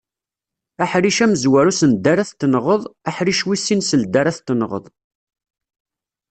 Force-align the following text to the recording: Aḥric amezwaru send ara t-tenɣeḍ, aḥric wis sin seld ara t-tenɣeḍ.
Aḥric 0.83 1.17
amezwaru 1.25 1.73
send 1.79 2.05
ara 2.11 2.29
t-tenɣeḍ, 2.29 2.81
aḥric 3.09 3.41
wis 3.47 3.63
sin 3.67 3.81
seld 3.89 4.13
ara 4.21 4.35
t-tenɣeḍ. 4.37 4.85